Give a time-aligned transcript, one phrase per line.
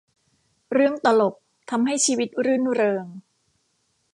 [0.73, 1.35] เรื่องตลก
[1.69, 3.05] ทำให้ชีวิตรื่นเริง